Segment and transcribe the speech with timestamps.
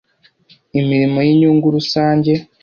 [0.79, 2.31] imirimo y inyungu rusange